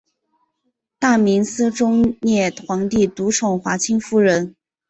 [0.97, 4.55] 大明思宗烈皇帝独宠华清夫人。